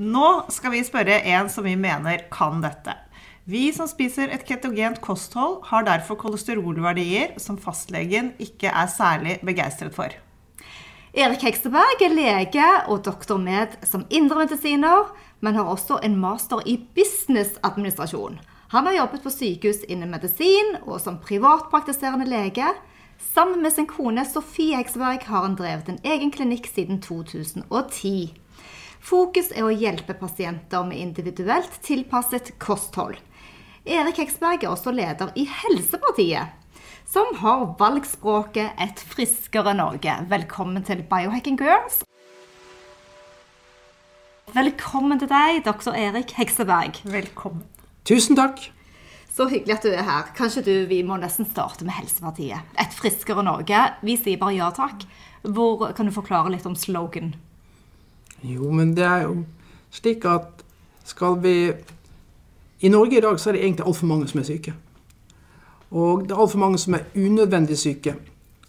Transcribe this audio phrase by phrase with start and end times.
[0.00, 2.94] Nå skal vi spørre en som vi mener kan dette.
[3.44, 9.92] Vi som spiser et ketogent kosthold, har derfor kolesterolverdier som fastlegen ikke er særlig begeistret
[9.92, 10.14] for.
[11.12, 15.12] Erik Hekseberg er lege og doktor med som indremedisiner,
[15.44, 18.40] men har også en master i businessadministrasjon.
[18.72, 22.72] Han har jobbet på sykehus innen medisin og som privatpraktiserende lege.
[23.34, 28.30] Sammen med sin kone Sofie Hekseberg har han drevet en egen klinikk siden 2010.
[29.00, 33.16] Fokus er å hjelpe pasienter med individuelt tilpasset kosthold.
[33.88, 36.52] Erik Heksberg er også leder i Helsepartiet,
[37.08, 40.28] som har valgspråket 'Et friskere Norge'.
[40.28, 42.04] Velkommen til Biohacking Girls.
[44.52, 47.00] Velkommen til deg, doktor Erik Hekseberg.
[47.04, 47.64] Velkommen.
[48.04, 48.70] Tusen takk.
[49.32, 50.22] Så hyggelig at du er her.
[50.36, 52.60] Kanskje du, Vi må nesten starte med Helsepartiet.
[52.78, 53.94] Et friskere Norge.
[54.02, 55.06] Vi sier bare ja takk.
[55.42, 57.34] Hvor, kan du forklare litt om slogan?
[58.42, 59.42] Jo, men det er jo
[59.90, 60.64] slik at
[61.04, 61.54] skal vi
[62.80, 64.74] i Norge i dag så er det egentlig altfor mange som er syke.
[65.90, 68.14] Og det er altfor mange som er unødvendig syke.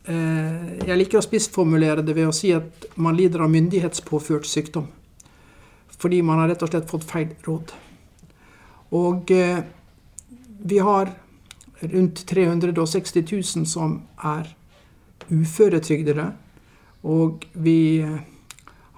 [0.09, 4.89] Eh, jeg liker å spissformulere det ved å si at man lider av myndighetspåført sykdom.
[6.01, 7.71] Fordi man har rett og slett fått feil råd.
[8.97, 9.61] Og eh,
[10.59, 11.13] vi har
[11.81, 14.49] rundt 360 000 som er
[15.29, 16.27] uføretrygdede.
[17.07, 18.19] Og vi eh,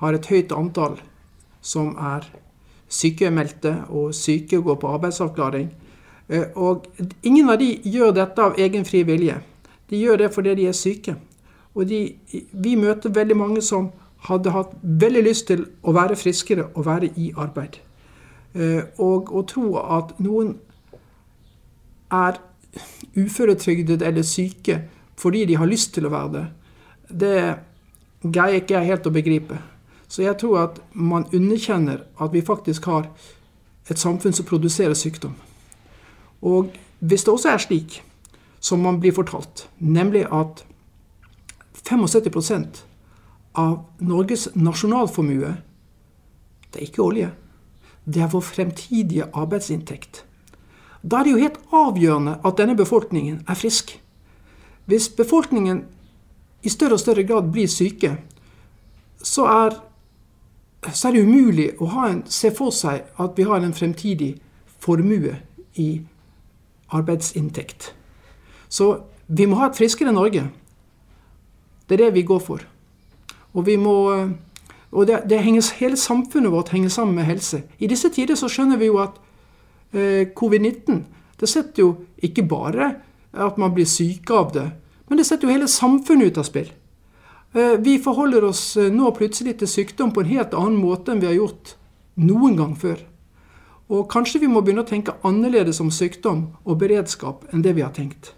[0.03, 0.99] har et høyt antall
[1.63, 2.27] som er
[2.91, 5.71] sykemeldte og syke og går på arbeidsavklaring.
[6.29, 6.87] Eh, og
[7.23, 9.39] ingen av de gjør dette av egen fri vilje.
[9.89, 11.15] De gjør det fordi de er syke.
[11.73, 12.05] Og de,
[12.51, 13.91] vi møter veldig mange som
[14.27, 17.79] hadde hatt veldig lyst til å være friskere og være i arbeid.
[18.53, 20.55] Eh, og å tro at noen
[22.13, 22.39] er
[23.17, 24.83] uføretrygdet eller syke
[25.17, 26.45] fordi de har lyst til å være det,
[27.21, 29.59] det greier ikke jeg helt å begripe.
[30.13, 33.07] Så jeg tror at man underkjenner at vi faktisk har
[33.89, 35.33] et samfunn som produserer sykdom.
[36.41, 36.69] Og
[36.99, 37.95] hvis det også er slik
[38.61, 40.61] som man blir fortalt, nemlig at
[41.81, 42.83] 75%
[43.57, 45.55] av Norges nasjonalformue
[46.73, 47.31] det er ikke olje.
[48.05, 50.23] Det er vår fremtidige arbeidsinntekt.
[51.03, 53.93] Da er det jo helt avgjørende at denne befolkningen er frisk.
[54.85, 55.83] Hvis befolkningen
[56.63, 58.15] i større og større grad blir syke,
[59.23, 59.77] så er
[60.91, 64.35] så er det umulig å en, se for seg at vi har en fremtidig
[64.83, 65.37] formue
[65.79, 66.01] i
[66.93, 67.93] arbeidsinntekt.
[68.69, 68.89] Så
[69.27, 70.47] vi må ha et friskere Norge.
[71.87, 72.65] Det er det vi går for.
[73.53, 73.95] Og, må,
[74.91, 77.63] og det, det henger, hele samfunnet vårt henger sammen med helse.
[77.79, 79.19] I disse tider så skjønner vi jo at
[79.93, 81.03] eh, covid-19
[81.39, 81.89] det setter jo
[82.23, 82.93] ikke bare
[83.33, 84.69] at man blir syk av det,
[85.09, 86.69] men det setter jo hele samfunnet ut av spill.
[87.53, 91.21] Eh, vi forholder oss eh, nå plutselig til sykdom på en helt annen måte enn
[91.21, 91.75] vi har gjort
[92.17, 93.03] noen gang før.
[93.93, 97.83] Og kanskje vi må begynne å tenke annerledes om sykdom og beredskap enn det vi
[97.85, 98.31] har tenkt.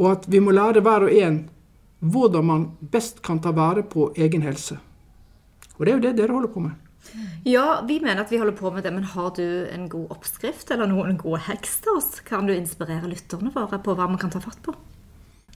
[0.00, 1.42] Og at vi må lære hver og en
[2.02, 4.78] hvordan man best kan ta vare på egen helse.
[5.76, 6.78] Og det er jo det dere holder på med.
[7.44, 10.70] Ja, vi mener at vi holder på med det, men har du en god oppskrift
[10.70, 12.10] eller noen gode heks til oss?
[12.24, 14.74] Kan du inspirere lytterne våre på hva man kan ta fatt på?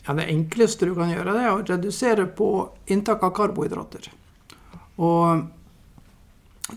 [0.06, 2.50] Ja, Det enkleste du kan gjøre, det er å redusere på
[2.86, 4.06] inntak av karbohydrater.
[5.02, 5.42] Og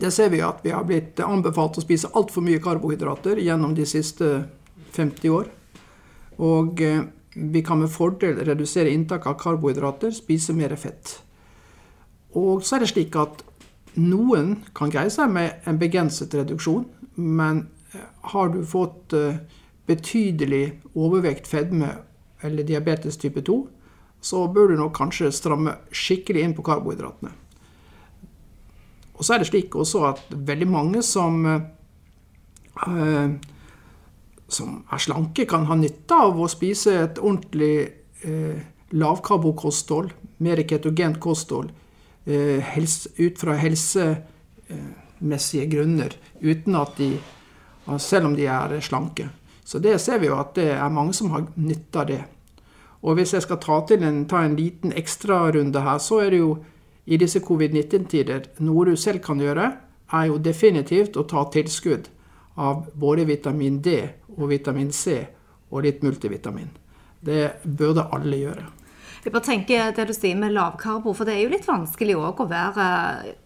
[0.02, 3.86] det ser vi at vi har blitt anbefalt å spise altfor mye karbohydrater gjennom de
[3.90, 4.32] siste
[4.98, 5.48] 50 år.
[6.40, 11.20] Og eh, vi kan med fordel redusere inntak av karbohydrater, spise mer fett.
[12.38, 13.44] Og så er det slik at
[14.00, 16.86] noen kan greie seg med en begrenset reduksjon,
[17.16, 19.42] men eh, har du fått eh,
[19.90, 21.96] betydelig overvekt, fedme
[22.42, 23.60] eller diabetes type 2,
[24.22, 27.32] så bør du nok kanskje stramme skikkelig inn på karbohydratene.
[29.20, 31.62] Og så er det slik også at veldig mange som, eh,
[34.48, 37.92] som er slanke, kan ha nytte av å spise et ordentlig
[38.24, 38.60] eh,
[38.92, 40.10] lavkarbokosthold,
[40.40, 41.70] mer ketogent kosthold,
[42.26, 47.20] eh, helse, ut fra helsemessige grunner, uten at de,
[47.98, 49.30] selv om de er slanke.
[49.70, 52.24] Så det ser vi jo at det er mange som har nytte av det.
[53.06, 56.56] Og hvis jeg skal ta, en, ta en liten ekstrarunde her, så er det jo
[57.06, 59.68] i disse covid-19-tider noe du selv kan gjøre
[60.18, 62.10] er jo definitivt å ta tilskudd
[62.60, 63.96] av både vitamin D
[64.36, 65.22] og vitamin C
[65.70, 66.70] og litt multivitamin.
[67.22, 68.66] Det burde alle gjøre.
[69.20, 72.40] Jeg bare tenker det du sier med lavkarbo, for det er jo litt vanskelig òg
[72.40, 72.86] å være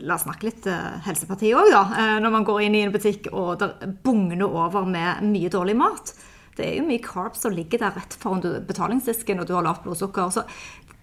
[0.05, 1.81] La oss snakke litt eh, helseparti òg, da.
[1.97, 3.71] eh, Når man går inn i en butikk og det
[4.05, 6.13] bugner over med mye dårlig mat.
[6.53, 9.81] Det er jo mye carbs som ligger der rett foran betalingsdisken, og du har lavt
[9.87, 10.29] blodsukker.
[10.29, 10.45] Så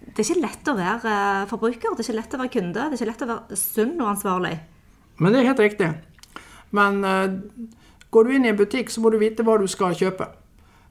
[0.01, 2.77] det er ikke lett å være eh, forbruker, det er ikke lett å være kunde,
[2.79, 4.55] det er ikke lett å være sunn og ansvarlig.
[5.19, 5.89] Men det er helt riktig.
[6.71, 7.27] Men uh,
[8.15, 10.29] går du inn i en butikk, så må du vite hva du skal kjøpe.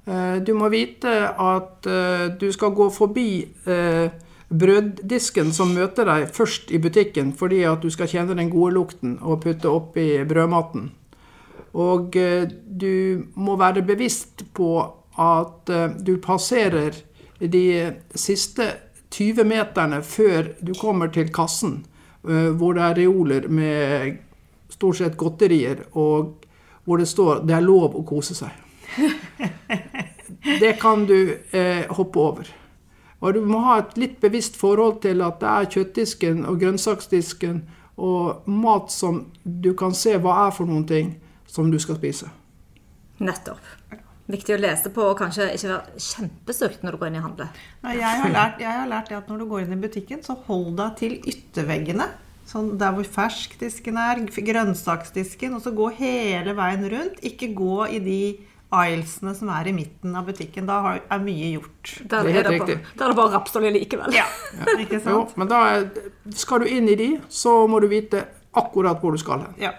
[0.07, 3.31] Eh, du må vite at eh, du skal gå forbi
[3.69, 4.13] eh,
[4.51, 9.19] brøddisken som møter deg først i butikken, fordi at du skal kjenne den gode lukten
[9.21, 10.89] og putte oppi brødmaten.
[11.79, 12.17] Og
[12.67, 14.73] du må være bevisst på
[15.23, 15.71] at
[16.03, 16.97] du passerer
[17.39, 17.63] de
[18.11, 18.67] siste
[19.15, 21.85] 20 meterne før du kommer til kassen,
[22.27, 24.19] hvor det er reoler med
[24.75, 26.43] stort sett godterier, og
[26.83, 28.59] hvor det står 'det er lov å kose seg'.
[30.59, 32.51] Det kan du eh, hoppe over.
[33.21, 37.63] Og du må ha et litt bevisst forhold til at det er kjøttdisken og grønnsaksdisken
[38.01, 41.19] og mat som du kan se hva er for noen ting
[41.51, 42.31] som du skal spise.
[43.21, 43.61] Nettopp.
[44.31, 47.63] Viktig å lese på og kanskje ikke være kjempesulten når du går inn i handel.
[47.85, 50.23] Nei, Jeg har, lært, jeg har lært det at når du går inn i butikken,
[50.25, 52.07] så hold deg til ytterveggene.
[52.51, 57.21] Sånn der hvor ferskdisken er, grønnsaksdisken, og så gå hele veien rundt.
[57.27, 58.23] Ikke gå i de
[58.73, 60.67] aiselsene som er i midten av butikken.
[60.67, 61.95] Da har- er mye gjort.
[62.09, 62.99] Der Det er er det, helt bare, riktig.
[62.99, 64.13] der er det bare rapsolje likevel.
[64.15, 64.25] Ja,
[64.79, 65.91] ikke Jo, men da er,
[66.31, 69.55] skal du inn i de, så må du vite akkurat hvor du skal hen.
[69.59, 69.73] Ja,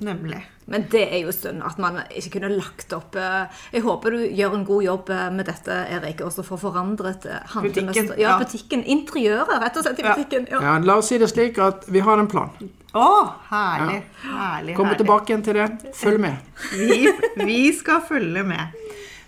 [0.00, 0.42] nemlig.
[0.70, 4.20] Men det er jo synd at man ikke kunne lagt opp eh, Jeg håper du
[4.30, 7.56] gjør en god jobb eh, med dette, Erik, også for å forandre eh.
[7.64, 8.36] Butikken, Ja, ja.
[8.38, 8.84] butikken.
[8.94, 10.46] Interiøret, rett og slett, i butikken.
[10.52, 10.60] Ja.
[10.62, 12.52] Ja, la oss si det slik at vi har en plan.
[12.92, 13.08] Å,
[13.50, 14.02] herlig.
[14.22, 15.00] herlig, Kommer herlig.
[15.02, 15.66] tilbake igjen til det.
[15.98, 16.54] Følg med.
[16.76, 17.00] Vi,
[17.42, 18.78] vi skal følge med.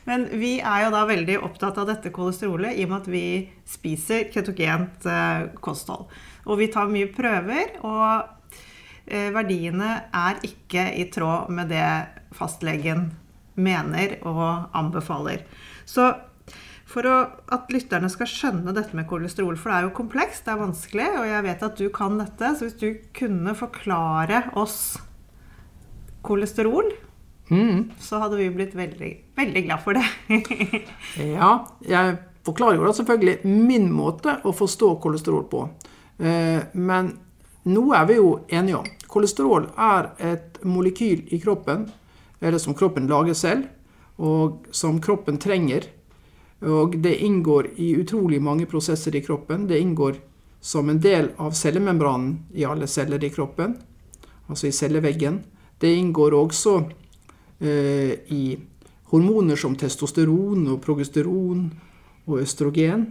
[0.05, 3.25] Men vi er jo da veldig opptatt av dette kolesterolet i og med at vi
[3.65, 5.07] spiser ketogent
[5.65, 6.11] kosthold.
[6.45, 8.34] Og vi tar mye prøver, og
[9.07, 11.89] verdiene er ikke i tråd med det
[12.35, 13.11] fastlegen
[13.55, 15.45] mener og anbefaler.
[15.87, 16.09] Så
[16.89, 17.15] for å,
[17.53, 21.07] at lytterne skal skjønne dette med kolesterol, for det er jo komplekst, det er vanskelig,
[21.21, 24.97] og jeg vet at du kan dette, så hvis du kunne forklare oss
[26.23, 26.93] kolesterol,
[27.51, 27.91] Mm.
[28.01, 30.05] så hadde vi blitt veldig, veldig glad for det.
[31.37, 31.51] Ja,
[31.85, 32.15] jeg
[32.47, 35.67] forklarer jo da selvfølgelig min måte å forstå kolesterol på.
[36.25, 37.11] Eh, Men
[37.65, 38.89] noe er vi jo enige om.
[39.09, 41.87] Kolesterol er et molekyl i kroppen,
[42.41, 43.69] eller som kroppen lager selv,
[44.21, 45.87] og som kroppen trenger.
[46.65, 49.67] Og det inngår i utrolig mange prosesser i kroppen.
[49.69, 50.21] Det inngår
[50.65, 53.77] som en del av cellemembranen i alle celler i kroppen,
[54.49, 55.43] altså i celleveggen.
[55.79, 56.77] Det inngår også
[57.61, 58.57] eh, i
[59.13, 61.67] hormoner som testosteron og progesteron
[62.25, 63.11] og østrogen.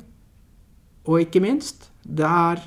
[1.05, 2.63] Og ikke minst, det er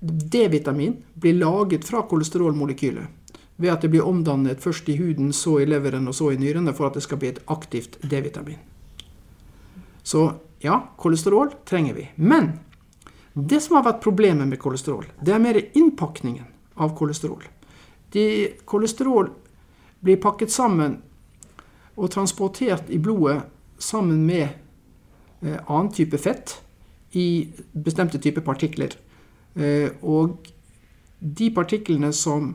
[0.00, 3.06] D-vitamin blir laget fra kolesterolmolekylet
[3.58, 6.70] ved at det blir omdannet først i huden, så i leveren og så i nyrene
[6.74, 8.60] for at det skal bli et aktivt D-vitamin.
[10.02, 10.28] Så
[10.62, 12.06] ja, kolesterol trenger vi.
[12.16, 12.52] Men
[13.34, 16.46] det som har vært problemet med kolesterol, det er mer innpakningen
[16.78, 17.42] av kolesterol.
[18.14, 18.24] De,
[18.64, 19.32] kolesterol
[20.00, 21.00] blir pakket sammen
[21.98, 23.40] og transportert i blodet
[23.82, 24.46] sammen med
[25.42, 26.60] eh, annen type fett
[27.18, 28.94] i bestemte typer partikler.
[29.58, 30.48] Eh, og
[31.18, 32.52] de partiklene som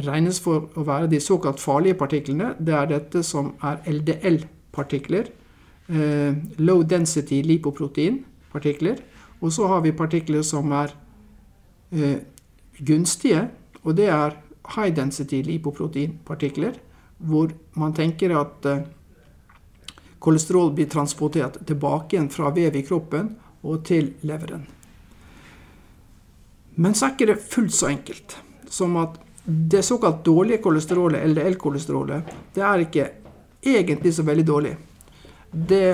[0.00, 5.30] regnes for å være de såkalt farlige partiklene, det er dette som er LDL-partikler.
[5.90, 9.02] Eh, low density lipoprotein-partikler.
[9.40, 10.94] Og så har vi partikler som er
[11.94, 12.18] eh,
[12.86, 13.48] gunstige,
[13.84, 14.36] og det er
[14.74, 16.74] high density lipoprotein-partikler,
[17.18, 18.66] hvor man tenker at
[20.20, 24.79] kolesterol blir transportert tilbake igjen fra vev i kroppen og til leveren.
[26.74, 28.36] Men så er ikke det fullt så enkelt
[28.70, 32.22] som at det såkalt dårlige kolesterolet, LDL-kolesterolet,
[32.54, 33.08] det er ikke
[33.62, 34.76] egentlig så veldig dårlig.
[35.50, 35.88] Det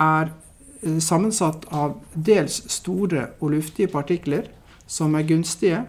[0.00, 0.30] er
[0.82, 4.48] eh, sammensatt av dels store og luftige partikler
[4.86, 5.84] som er gunstige,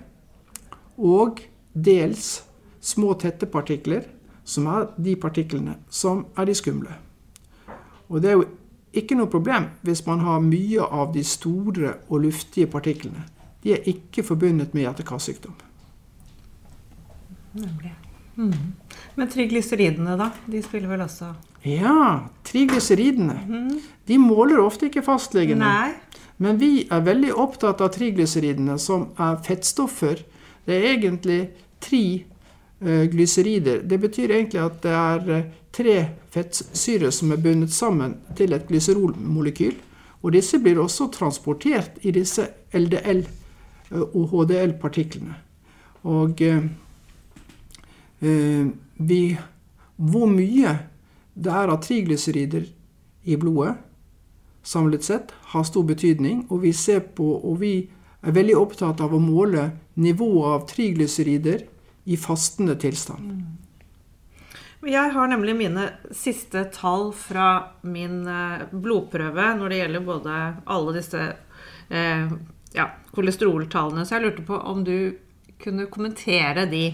[0.97, 1.41] og
[1.73, 2.43] dels
[2.81, 4.05] små, tette partikler,
[4.43, 6.93] som er de partiklene som er de skumle.
[8.07, 8.45] Og det er jo
[8.97, 13.25] ikke noe problem hvis man har mye av de store og luftige partiklene.
[13.63, 15.53] De er ikke forbundet med hjerte-karsykdom.
[19.17, 20.29] Men triglyseridene, da?
[20.45, 21.31] De spiller vel også
[21.65, 23.39] Ja, triglyseridene.
[24.07, 25.65] De måler ofte ikke fastlegene.
[25.65, 25.93] Nei.
[26.37, 30.21] Men vi er veldig opptatt av triglyseridene, som er fettstoffer.
[30.67, 31.39] Det er egentlig
[31.81, 33.81] triglycerider.
[33.89, 35.95] Det betyr egentlig at det er eh, tre
[36.33, 39.75] fettsyrer som er bundet sammen til et glyserolmolekyl.
[40.21, 43.31] Og disse blir også transportert i disse LDL- eh,
[43.91, 45.35] og HDL-partiklene.
[46.07, 46.63] Og eh,
[48.21, 48.67] eh,
[48.97, 49.21] vi,
[49.95, 50.77] hvor mye
[51.37, 52.65] det er av triglycerider
[53.27, 53.75] i blodet
[54.67, 56.45] samlet sett, har stor betydning.
[56.49, 57.75] Og vi ser på, og vi
[58.21, 59.69] er veldig opptatt av å måle
[60.01, 61.63] nivået av triglycerider
[62.07, 63.45] i fastende tilstand.
[64.87, 67.47] Jeg har nemlig mine siste tall fra
[67.83, 70.35] min eh, blodprøve når det gjelder både
[70.75, 71.23] alle disse
[71.89, 72.35] eh,
[72.77, 74.95] ja, kolesteroltallene, så jeg lurte på om du
[75.61, 76.85] kunne kommentere de.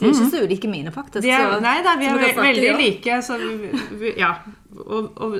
[0.00, 1.22] De er ikke så ulike mine, faktisk.
[1.26, 2.76] De er, så- nei da, vi er ve veldig ja.
[2.78, 3.18] like.
[3.22, 3.70] Så vi,
[4.00, 4.30] vi, ja.
[4.80, 5.34] Og, og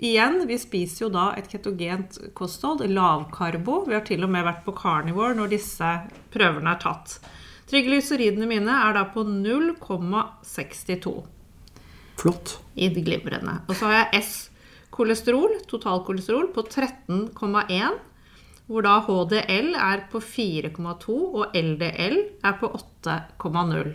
[0.00, 3.82] igjen, vi spiser jo da et ketogent kosthold, lavkarbo.
[3.88, 5.90] Vi har til og med vært på carnivore når disse
[6.32, 7.18] prøvene er tatt.
[7.68, 11.12] Triglyceridene mine er da på 0,62
[12.18, 12.58] Flott.
[12.74, 13.60] i det glimrende.
[13.68, 17.98] Og så har jeg S-kolesterol, totalkolesterol, på 13,1.
[18.68, 23.94] Hvor da HDL er på 4,2 og LDL er på 8,0.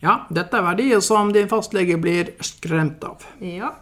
[0.00, 3.24] Ja, dette er verdier som din fastlege blir skremt av.
[3.44, 3.72] Ja.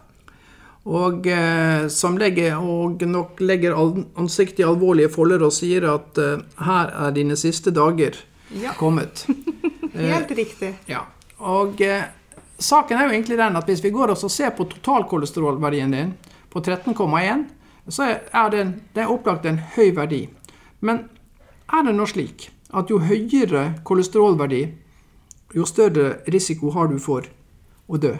[0.89, 3.75] Og eh, som legger, og nok legger
[4.19, 8.15] ansiktet i alvorlige folder og sier at eh, her er dine siste dager
[8.55, 8.71] Ja.
[8.79, 9.25] kommet.
[9.93, 10.73] Helt riktig.
[10.89, 11.03] Ja.
[11.39, 12.07] Og eh,
[12.59, 16.15] saken er jo egentlig den at hvis vi går og ser på totalkolesterolverdien din
[16.49, 17.45] på 13,1,
[17.89, 18.03] så
[18.33, 18.63] er- det,
[18.95, 20.27] det er opplagt en høy verdi.
[20.81, 21.09] Men
[21.73, 24.73] er det nå slik at jo høyere kolesterolverdi,
[25.55, 27.23] jo større risiko har du for
[27.89, 28.17] å dø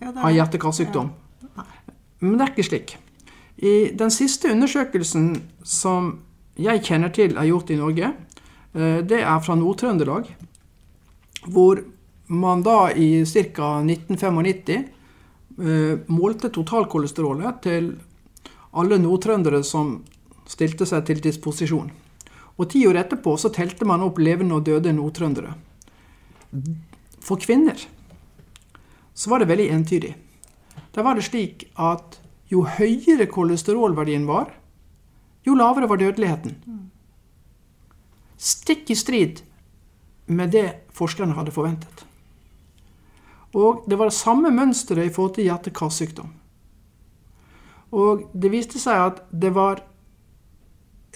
[0.00, 1.10] Ja, av er- hjerte-karsykdom?
[2.20, 2.96] Men det er ikke slik.
[3.58, 6.18] I den siste undersøkelsen som
[6.58, 8.12] jeg kjenner til er gjort i Norge,
[8.74, 10.26] eh, det er fra Nord-Trøndelag,
[11.48, 11.82] hvor
[12.28, 13.80] man da i ca.
[13.84, 14.84] 1995
[15.58, 17.94] eh, målte totalkolesterolet til
[18.76, 20.00] alle nordtrøndere som
[20.46, 21.90] stilte seg til disposisjon.
[22.56, 25.54] Og ti år etterpå så telte man opp levende og døde nordtrøndere.
[27.20, 27.80] For kvinner
[29.16, 30.12] så var det veldig entydig.
[30.94, 32.20] Da var det slik at
[32.52, 34.52] jo høyere kolesterolverdien var,
[35.46, 36.56] jo lavere var dødeligheten.
[38.36, 39.42] Stikk i strid
[40.26, 42.04] med det forskerne hadde forventet.
[43.56, 46.32] Og det var det samme mønsteret i forhold til hjerte-karsykdom.
[47.94, 49.82] Og det viste seg at det var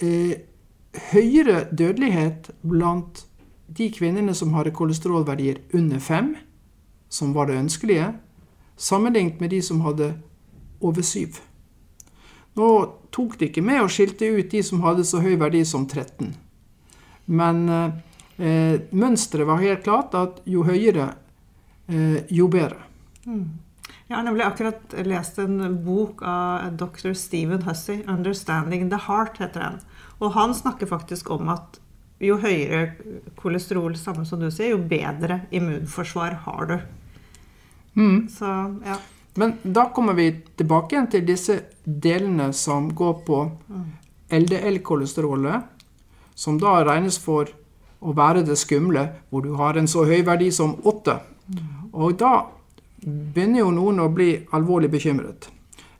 [0.01, 0.39] eh,
[1.11, 3.25] høyere dødelighet blant
[3.71, 6.35] de kvinnene som hadde kolesterolverdier under fem,
[7.09, 8.13] som var det ønskelige,
[8.75, 10.13] sammenlignet med de som hadde
[10.81, 11.39] over syv.
[12.55, 12.67] Nå
[13.11, 16.33] tok det ikke med å skilte ut de som hadde så høy verdi som 13.
[17.31, 21.13] Men eh, mønsteret var helt klart at jo høyere,
[21.87, 22.81] eh, jo bedre.
[24.11, 27.13] Jeg har nemlig akkurat lest en bok av dr.
[27.15, 29.79] Stephen Hussey, 'Understanding the Heart', heter den.
[30.19, 31.79] Og han snakker faktisk om at
[32.19, 32.91] jo høyere
[33.39, 36.77] kolesterol, samme som du sier, jo bedre immunforsvar har du.
[38.27, 38.51] Så
[38.85, 38.99] ja.
[39.35, 43.51] Men da kommer vi tilbake igjen til disse delene som går på
[44.27, 45.61] LDL-kolesterolet,
[46.35, 47.47] som da regnes for
[48.01, 51.21] å være det skumle, hvor du har en så høy verdi som 8.
[51.93, 52.49] Og da
[53.01, 55.49] begynner jo noen å bli alvorlig bekymret.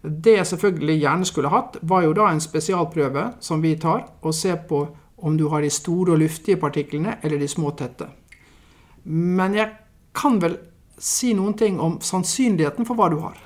[0.02, 4.34] Det jeg selvfølgelig gjerne skulle hatt, var jo da en spesialprøve som vi tar, og
[4.34, 4.88] ser på
[5.22, 8.08] om du har de store og luftige partiklene eller de små tette.
[9.06, 9.70] Men jeg
[10.18, 10.58] kan vel
[11.02, 13.38] si noen ting om sannsynligheten for hva du har,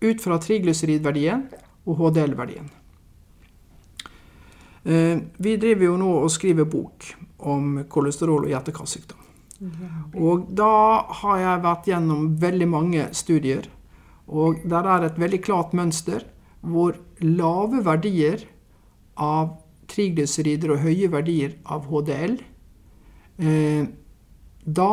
[0.00, 1.46] ut fra triglyceridverdien
[1.88, 2.68] og HDL-verdien.
[4.84, 9.17] Eh, Vi driver jo nå og skriver bok om kolesterol og hjerte-karsykdom.
[9.58, 10.72] Og da
[11.20, 13.66] har jeg vært gjennom veldig mange studier,
[14.28, 16.26] og der er et veldig klart mønster
[16.60, 18.44] hvor lave verdier
[19.18, 19.56] av
[19.88, 22.36] triglycerider og høye verdier av HDL
[23.40, 23.88] eh,
[24.64, 24.92] Da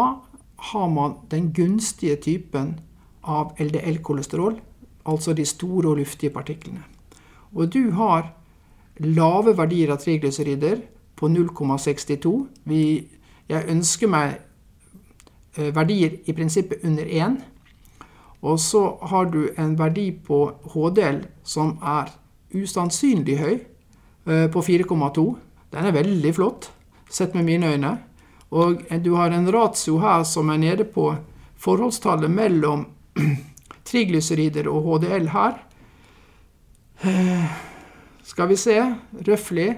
[0.71, 2.77] har man den gunstige typen
[3.21, 4.55] av LDL-kolesterol,
[5.05, 6.85] altså de store og luftige partiklene.
[7.53, 8.31] Og du har
[9.03, 10.79] lave verdier av triglycerider
[11.19, 12.33] på 0,62.
[12.65, 14.39] Jeg ønsker meg
[15.57, 17.37] verdier i prinsippet under 1.
[18.45, 20.39] Og så har du en verdi på
[20.73, 22.11] HDL som er
[22.55, 23.55] usannsynlig høy,
[24.27, 25.25] eh, på 4,2.
[25.71, 26.69] Den er veldig flott,
[27.09, 27.97] sett med mine øyne.
[28.51, 31.15] Og du har en ratio her som er nede på
[31.57, 32.85] forholdstallet mellom
[33.85, 35.57] triglyserider og HDL her.
[37.03, 37.45] Eh,
[38.23, 38.95] Skal vi se
[39.27, 39.75] Røftlig.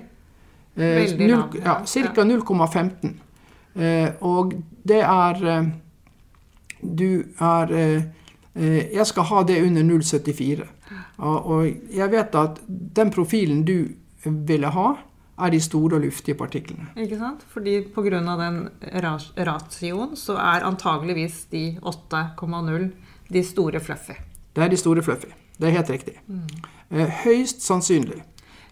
[0.78, 2.24] Ca.
[2.24, 3.16] 0,15.
[3.78, 4.54] Eh, og
[4.88, 5.68] det er eh,
[6.82, 8.02] Du er eh,
[8.94, 10.64] Jeg skal ha det under 0,74.
[11.18, 13.90] Og, jeg vet at den profilen du
[14.26, 14.88] ville ha,
[15.38, 16.88] er de store og luftige partiklene.
[16.98, 17.44] Ikke sant?
[17.54, 18.10] Fordi pga.
[18.40, 18.70] den
[19.04, 22.88] ra- ratioen så er antageligvis de 8,0
[23.34, 24.16] de store fluffy.
[24.56, 25.30] Det er de store fluffy.
[25.60, 26.14] Det er helt riktig.
[26.28, 27.06] Mm.
[27.24, 28.24] høyst sannsynlig.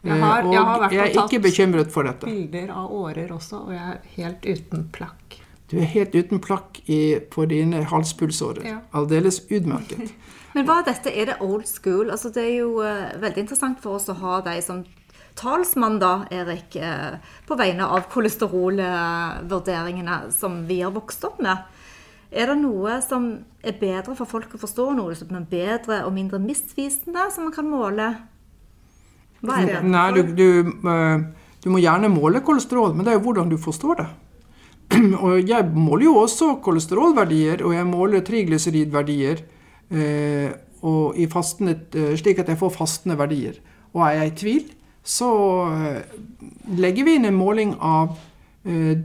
[0.06, 2.26] Jeg har- jeg har og jeg er ikke bekymret for dette.
[2.26, 5.40] Bilder av årer også, og jeg er helt uten plakk.
[5.72, 8.64] Du er helt uten plakk i, på dine halspulsårer.
[8.66, 8.78] Ja.
[8.94, 10.12] Aldeles utmerket.
[10.54, 11.12] Men hva er dette?
[11.12, 12.10] Er det old school?
[12.12, 14.84] Altså, det er jo uh, veldig interessant for oss å ha deg som
[15.36, 21.58] talsmann, da, Erik, uh, på vegne av kolesterolvurderingene som vi har vokst opp med.
[22.32, 23.28] Er det noe som
[23.64, 27.54] er bedre for folk å forstå, noe som er bedre og mindre misvisende, som man
[27.56, 28.08] kan måle?
[29.42, 29.82] Hva er det?
[29.90, 30.48] Nei, du, du,
[30.92, 34.08] eh, du må gjerne måle kolesterol, men det er jo hvordan du forstår det.
[35.26, 39.42] og jeg måler jo også kolesterolverdier, og jeg måler triglyseridverdier
[39.90, 40.54] eh,
[41.18, 43.58] i fastende, eh, slik at jeg får fastende verdier.
[43.96, 44.66] Og er jeg i tvil,
[45.06, 45.30] så
[45.74, 46.18] eh,
[46.78, 48.18] legger vi inn en måling av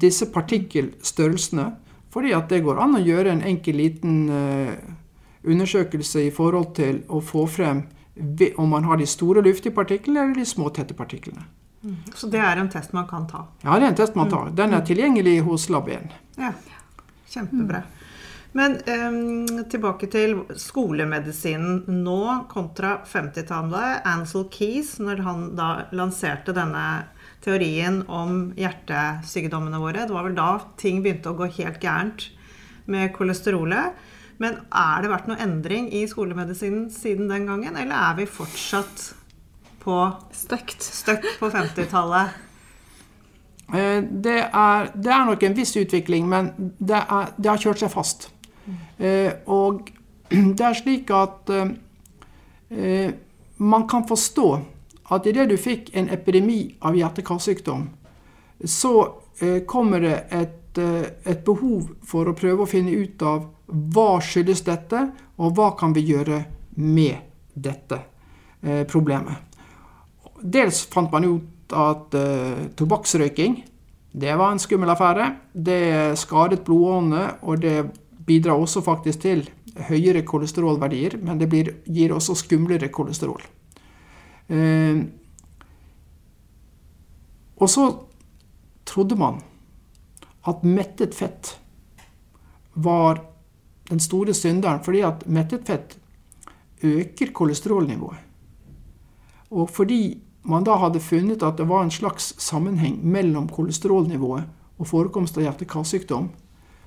[0.00, 1.66] disse partikkelstørrelsene,
[2.08, 4.14] fordi at det går an å gjøre en enkel liten
[5.44, 7.82] undersøkelse i forhold til å få frem
[8.56, 11.46] om man har de store luftige partiklene eller de små tette partiklene.
[12.14, 13.46] Så det er en test man kan ta.
[13.62, 14.50] Ja, det er en test man tar.
[14.56, 16.12] Den er tilgjengelig hos Lab1.
[16.36, 16.52] Ja,
[17.32, 17.82] kjempebra.
[18.52, 24.02] Men um, tilbake til skolemedisinen nå kontra 50-tallet.
[24.10, 26.84] Ansel Keys, når han da lanserte denne
[27.44, 30.04] teorien om hjertesykdommene våre.
[30.04, 30.50] Det var vel da
[30.80, 32.26] ting begynte å gå helt gærent
[32.90, 33.94] med kolesterolet.
[34.40, 39.10] Men er det vært noe endring i skolemedisinen siden den gangen, eller er vi fortsatt
[39.80, 39.96] på
[40.36, 40.82] Støkt.
[40.82, 42.36] Støkt på 50-tallet?
[43.70, 46.48] Eh, Det er, det er nok en viss utvikling, men
[46.82, 48.24] det, er, det har kjørt seg fast.
[48.98, 49.92] Eh, og
[50.58, 53.12] det er slik at eh,
[53.62, 54.48] man kan forstå
[55.14, 57.86] at idet du fikk en epidemi av hjerte-karsykdom,
[58.66, 58.92] så
[59.38, 64.64] eh, kommer det et, et behov for å prøve å finne ut av hva skyldes
[64.66, 65.04] dette,
[65.40, 66.42] og hva kan vi gjøre
[66.80, 67.16] med
[67.54, 68.00] dette
[68.62, 69.46] eh, problemet.
[70.40, 73.60] Dels fant man ut at eh, tobakksrøyking
[74.10, 75.26] det var en skummel affære.
[75.54, 77.84] Det skadet blodårene, og det
[78.26, 79.44] bidrar også faktisk til
[79.86, 83.42] høyere kolesterolverdier, men det blir, gir også skumlere kolesterol.
[84.50, 84.98] Eh,
[87.60, 87.86] og så
[88.88, 89.38] trodde man
[90.48, 91.54] at mettet fett
[92.74, 93.20] var
[93.90, 95.96] den store synderen, fordi at mettet fett
[96.82, 98.18] øker kolesterolnivået.
[99.50, 104.44] Og fordi man da hadde funnet at det var en slags sammenheng mellom kolesterolnivået
[104.78, 106.30] og forekomst av hjerte-karsykdom,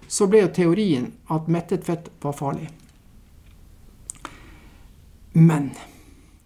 [0.08, 2.70] så ble jo teorien at mettet fett var farlig.
[5.34, 5.72] Men,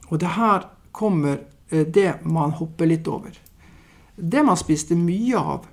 [0.09, 1.39] og det her kommer
[1.69, 3.31] eh, det man hopper litt over.
[4.15, 5.67] Det man spiste mye av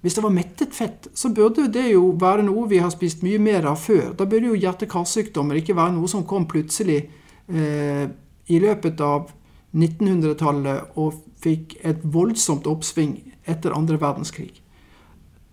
[0.00, 3.40] Hvis det var mettet fett, så burde det jo være noe vi har spist mye
[3.42, 4.14] mer av før.
[4.16, 8.06] Da burde jo hjerte-karsykdommer ikke være noe som kom plutselig eh,
[8.48, 9.28] i løpet av
[9.76, 14.54] 1900-tallet og fikk et voldsomt oppsving etter andre verdenskrig.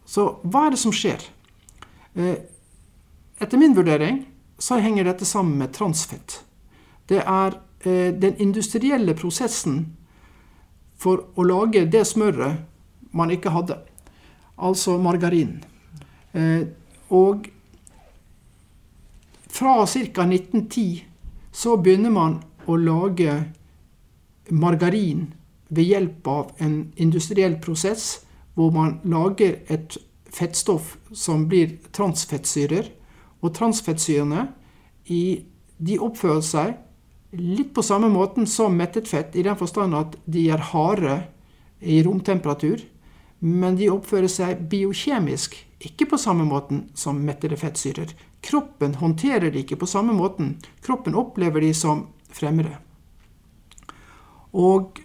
[0.08, 1.28] Så hva er det som skjer?
[2.16, 2.40] Eh,
[3.44, 4.24] etter min vurdering
[4.58, 6.40] så henger dette sammen med transfett.
[7.12, 9.84] Det er eh, den industrielle prosessen
[10.98, 12.64] for å lage det smøret
[13.12, 13.78] man ikke hadde.
[14.58, 15.64] Altså margarin.
[16.34, 16.68] Eh,
[17.14, 17.48] og
[19.48, 20.26] fra ca.
[20.26, 21.04] 1910
[21.52, 23.38] så begynner man å lage
[24.50, 25.28] margarin
[25.70, 28.26] ved hjelp av en industriell prosess
[28.58, 29.98] hvor man lager et
[30.34, 32.92] fettstoff som blir transfettsyrer.
[33.42, 34.48] Og transfettsyrene
[35.08, 40.48] de oppfører seg litt på samme måten som mettet fett, i den forstand at de
[40.52, 41.20] er harde
[41.82, 42.82] i romtemperatur,
[43.40, 48.14] men de oppfører seg biokjemisk ikke på samme måten som mettede fettsyrer.
[48.42, 50.56] Kroppen håndterer de ikke på samme måten.
[50.82, 52.78] Kroppen opplever de som fremmede.
[54.58, 55.00] Og,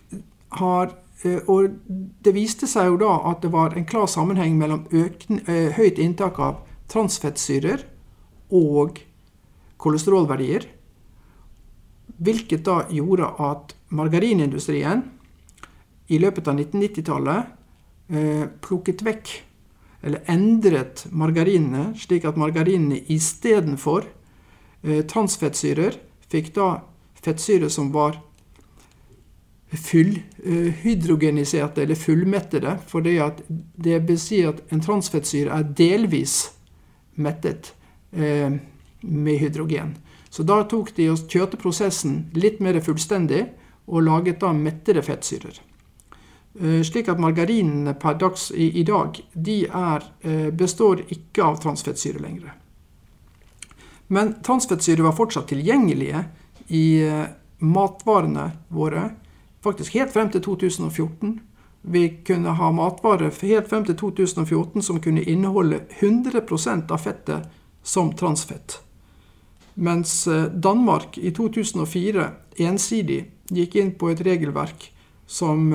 [0.49, 1.77] har, eh, og
[2.25, 5.99] det viste seg jo da at det var en klar sammenheng mellom økn, eh, høyt
[6.01, 7.85] inntak av transfettsyrer
[8.53, 9.03] og
[9.77, 10.69] kolesterolverdier.
[12.23, 15.03] Hvilket da gjorde at margarinindustrien
[16.09, 17.51] i løpet av 1990-tallet eh,
[18.65, 19.31] plukket vekk,
[20.03, 24.09] eller endret margarinene, slik at margarinene istedenfor
[24.83, 25.99] eh, transfettsyrer
[26.33, 26.69] fikk da
[27.23, 28.19] fettsyre som var
[29.73, 32.75] fullhydrogeniserte eller fullmettede.
[32.91, 36.51] For det vil si at en transfettsyre er delvis
[37.15, 37.73] mettet
[38.11, 38.51] eh,
[39.01, 39.97] med hydrogen.
[40.33, 43.47] Så da tok de og kjørte prosessen litt mer fullstendig
[43.87, 45.61] og laget da mettede fettsyrer.
[46.61, 51.57] Eh, slik at margarinene per dags i, i dag de er, eh, består ikke av
[51.63, 52.53] transfettsyre lenger.
[54.13, 56.27] Men transfettsyre var fortsatt tilgjengelige
[56.69, 57.25] i eh,
[57.59, 59.09] matvarene våre
[59.65, 61.41] faktisk helt frem til 2014.
[61.83, 67.49] Vi kunne ha matvarer helt frem til 2014 som kunne inneholde 100% av fettet
[67.83, 68.81] som transfett.
[69.75, 72.27] Mens Danmark i 2004
[72.61, 74.91] ensidig gikk inn på et regelverk
[75.27, 75.73] som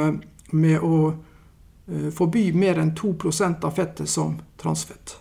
[0.52, 5.18] med å eh, forby mer enn 2% av fettet som transfett.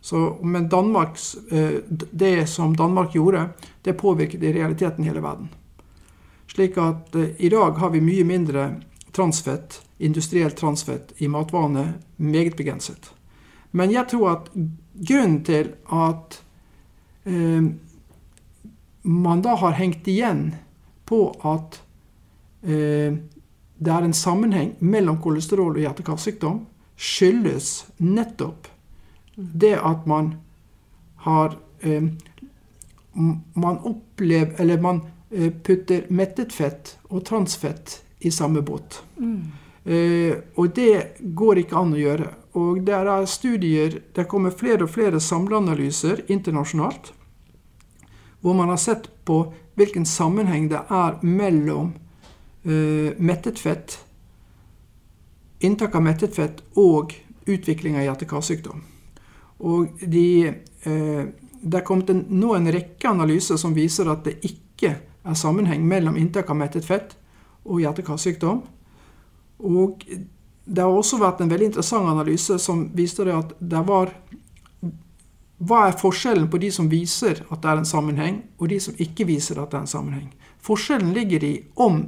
[0.00, 3.48] Så, men Danmarks, eh, det som Danmark gjorde,
[3.82, 5.48] det påvirket i realiteten hele verden.
[6.50, 8.66] Slik at eh, i dag har vi mye mindre
[9.12, 11.92] transfett, industrielt transfett, i matvarene.
[12.16, 13.12] Meget begrenset.
[13.70, 14.50] Men jeg tror at
[14.92, 16.42] grunnen til at
[17.24, 17.70] eh,
[19.02, 20.54] man da har hengt igjen
[21.08, 21.80] på at
[22.62, 23.16] eh,
[23.82, 26.62] det er en sammenheng mellom kolesterol og hjerte-karsykdom,
[26.96, 28.68] skyldes nettopp
[29.34, 30.34] det at man
[31.24, 32.02] har eh,
[33.54, 39.02] Man opplever Eller man eh, putter mettet fett og transfett i samme båt.
[39.18, 39.42] Mm.
[39.84, 42.28] Eh, og det går ikke an å gjøre.
[42.56, 47.12] Og det er studier Det kommer flere og flere samleanalyser internasjonalt
[48.42, 49.36] hvor man har sett på
[49.78, 51.92] hvilken sammenheng det er mellom
[52.62, 53.96] mettet fett,
[55.66, 57.14] inntak av mettet fett og
[57.50, 58.82] utvikling av hjerte-karsykdom.
[59.62, 60.26] Og de,
[60.86, 61.24] uh,
[61.62, 65.84] det er kommet en, nå en rekke analyser som viser at det ikke er sammenheng
[65.86, 67.16] mellom inntak av mettet fett
[67.62, 68.62] og hjerte-karsykdom.
[69.62, 70.06] Og
[70.64, 74.14] det har også vært en veldig interessant analyse som viste det at det var
[75.62, 78.96] Hva er forskjellen på de som viser at det er en sammenheng, og de som
[78.98, 80.32] ikke viser at det er en sammenheng?
[80.58, 82.00] Forskjellen ligger i om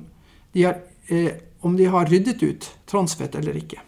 [0.55, 3.81] de har, eh, om de har ryddet ut transfett eller ikke.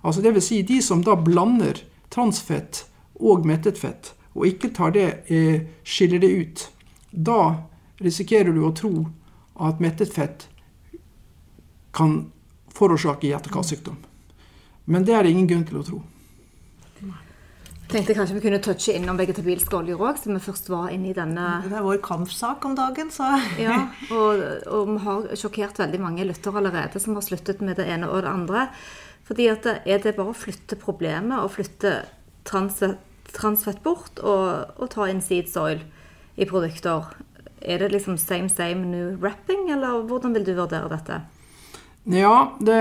[0.00, 0.46] Altså Dvs.
[0.46, 2.84] Si de som da blander transfett
[3.20, 6.68] og mettet fett, og ikke tar det, eh, skiller det ut,
[7.10, 7.62] da
[8.00, 9.08] risikerer du å tro
[9.60, 10.46] at mettet fett
[11.92, 12.30] kan
[12.72, 13.96] forårsake hjerte-karsykdom.
[14.84, 16.02] Men det er det ingen grunn til å tro
[17.90, 21.16] tenkte kanskje vi kunne touche innom vegetabilske oljer òg, siden vi først var inne i
[21.16, 23.28] denne Det er vår kampsak om dagen, så
[23.60, 27.88] Ja, og, og, vi har sjokkert veldig mange lyttere allerede som har sluttet med det
[27.90, 28.66] ene og det andre.
[29.28, 32.00] Fordi at er det bare å flytte problemet og flytte
[32.48, 32.98] transfett,
[33.30, 35.82] transfett bort og, og, ta inn seed soil
[36.34, 37.12] i produkter?
[37.60, 41.20] Er det liksom same same new wrapping, eller hvordan vil du vurdere dette?
[42.04, 42.76] Ja, det,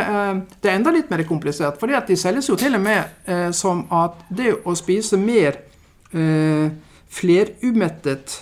[0.61, 1.79] det, er enda litt mer komplisert.
[1.79, 5.59] For de selges jo til og med eh, som at det å spise mer
[6.15, 6.69] eh,
[7.09, 8.39] flerumettet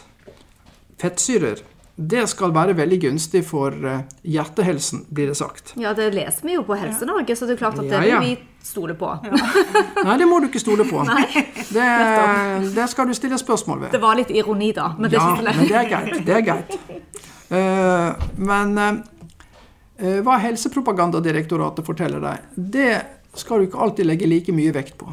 [1.02, 1.64] fettsyrer,
[1.98, 5.74] det skal være veldig gunstig for eh, hjertehelsen, blir det sagt.
[5.82, 8.22] Ja, det leser vi jo på Helse-Norge, så det er klart at det ja, ja.
[8.22, 9.10] vi stole på.
[9.26, 9.34] Ja.
[10.06, 11.02] Nei, det må du ikke stole på.
[11.74, 11.90] det,
[12.76, 13.96] det, skal du stille spørsmål ved.
[13.98, 14.92] Det var litt ironi, da.
[15.00, 16.20] Men det, ja, men det er greit.
[16.28, 16.78] Det er greit.
[17.50, 19.17] Uh, men uh,
[19.98, 22.92] hva Helsepropagandadirektoratet forteller deg, det
[23.38, 25.10] skal du ikke alltid legge like mye vekt på.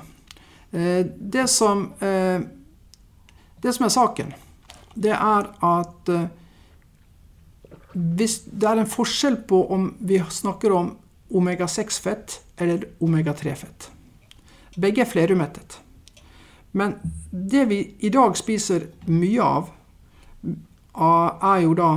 [0.72, 2.40] Eh, det som, eh,
[3.62, 4.34] det som er saken,
[4.94, 6.10] det er at
[7.94, 10.96] hvis det er en forskjell på om vi snakker om
[11.34, 13.90] omega-6-fett eller omega-3-fett.
[14.76, 15.78] Begge er flerumettet.
[16.72, 16.96] Men
[17.30, 19.70] det vi i dag spiser mye av,
[20.94, 21.90] er jo da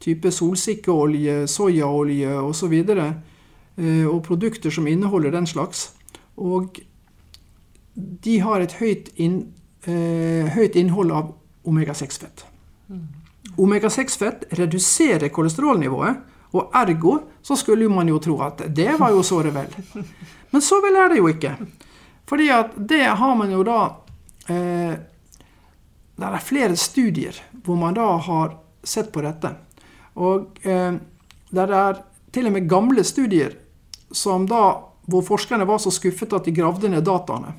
[0.00, 2.74] type solsikkeolje, soyaolje osv.
[2.74, 3.00] Og,
[3.76, 5.90] eh, og produkter som inneholder den slags.
[6.36, 6.80] Og
[7.96, 9.52] de har et høyt, inn,
[9.86, 11.34] eh, høyt innhold av
[11.64, 12.44] omega-6-fett.
[12.88, 13.06] Mm.
[13.56, 16.16] Omega-6-fett reduserer kolesterolnivået,
[16.52, 19.70] og ergo så skulle man jo tro at det var jo såre vel.
[20.50, 21.54] Men så vel er det jo ikke.
[22.26, 23.78] Fordi at det har man jo da
[24.48, 24.94] eh,
[26.20, 27.34] Det er flere studier
[27.64, 29.54] hvor man da har sett på dette.
[30.20, 30.94] Og eh,
[31.50, 33.56] der er til og med gamle studier
[34.12, 34.62] som da,
[35.10, 37.54] hvor forskerne var så skuffet at de gravde ned dataene,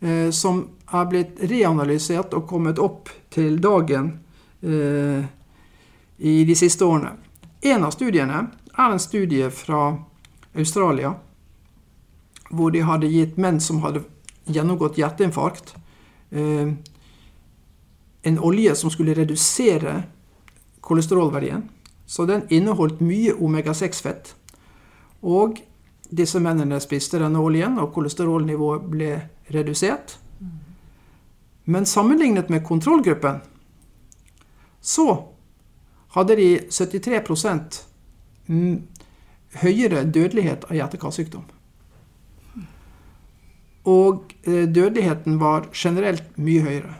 [0.00, 4.12] eh, som er blitt reanalysert og kommet opp til dagen
[4.62, 5.24] eh,
[6.18, 7.14] i de siste årene.
[7.62, 9.92] En av studiene er en studie fra
[10.58, 11.14] Australia,
[12.50, 14.04] hvor de hadde gitt menn som hadde
[14.44, 15.74] gjennomgått hjerteinfarkt,
[16.30, 16.74] eh,
[18.22, 20.02] en olje som skulle redusere
[20.80, 21.64] kolesterolverdien.
[22.12, 24.34] Så den inneholdt mye omega-6-fett.
[25.24, 25.62] Og
[26.12, 29.12] disse mennene spiste denne oljen, og kolesterolnivået ble
[29.54, 30.18] redusert.
[31.64, 33.40] Men sammenlignet med kontrollgruppen
[34.82, 35.06] så
[36.12, 37.86] hadde de 73
[38.46, 38.74] mm,
[39.62, 41.46] høyere dødelighet av hjerte-karsykdom.
[43.88, 46.98] Og eh, dødeligheten var generelt mye høyere.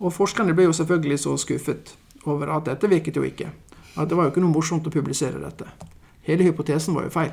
[0.00, 1.96] Og forskerne ble jo selvfølgelig så skuffet
[2.28, 3.50] over at dette virket jo ikke.
[3.96, 5.66] At det var jo ikke noe morsomt å publisere dette.
[6.26, 7.32] Hele hypotesen var jo feil.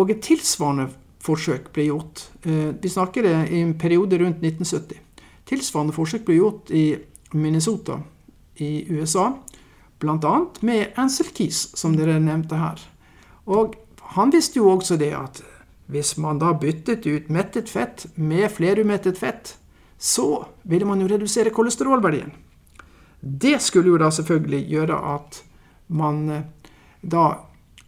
[0.00, 0.88] Og et tilsvarende
[1.22, 2.26] forsøk ble gjort.
[2.46, 4.98] Eh, vi snakker det i en periode rundt 1970.
[5.48, 6.96] Tilsvarende forsøk ble gjort i
[7.32, 8.00] Minnesota
[8.58, 9.30] i USA.
[10.02, 10.34] Bl.a.
[10.66, 12.80] med Ansel Keys, som dere nevnte her.
[13.46, 13.76] Og
[14.16, 15.42] han visste jo også det at
[15.92, 19.56] hvis man da byttet ut mettet fett med flerumettet fett,
[19.98, 22.32] så ville man jo redusere kolesterolverdien.
[23.22, 25.42] Det skulle jo da selvfølgelig gjøre at
[25.94, 26.42] man eh,
[27.02, 27.26] da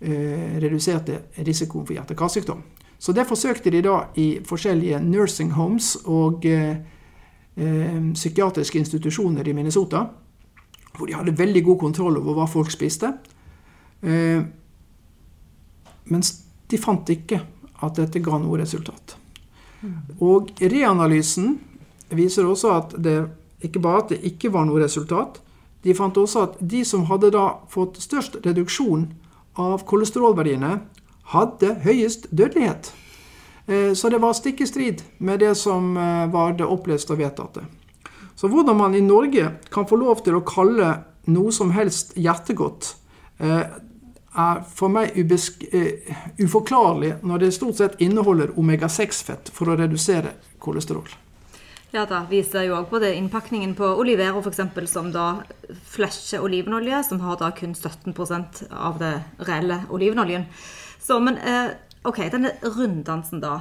[0.01, 2.63] eh, reduserte risikoen for hjerte-karsykdom.
[2.99, 6.77] Så det forsøkte de da i forskjellige nursing homes og eh,
[7.57, 10.07] eh, psykiatriske institusjoner i Minnesota,
[10.95, 13.11] hvor de hadde veldig god kontroll over hva folk spiste.
[14.03, 14.41] Eh,
[16.15, 16.33] mens
[16.71, 17.43] de fant ikke
[17.83, 19.17] at dette ga noe resultat.
[20.25, 21.59] Og reanalysen
[22.15, 23.19] viser også at det
[23.65, 25.41] ikke bare at det ikke var noe resultat,
[25.85, 29.11] de fant også at de som hadde da fått størst reduksjon
[29.61, 30.79] av kolesterolverdiene,
[31.35, 32.93] hadde høyest dødelighet.
[33.67, 37.21] Eh, så det var stikk i strid med det som eh, var det oppleste og
[37.21, 37.65] vedtatte.
[38.35, 40.91] Så hvordan man i Norge kan få lov til å kalle
[41.33, 42.95] noe som helst hjertegodt,
[43.39, 43.65] eh,
[44.35, 45.15] er for meg
[46.43, 51.07] uforklarlig når det stort sett inneholder omega-6-fett for å redusere kolesterol.
[51.95, 55.45] Ja da, Vi ser jo òg på det innpakningen på Olivero f.eks., som da
[55.87, 59.13] flasher olivenolje, som har da kun 17% av det
[59.47, 60.49] reelle olivenoljen.
[60.99, 61.39] Så, men
[62.03, 63.61] OK, denne runddansen, da.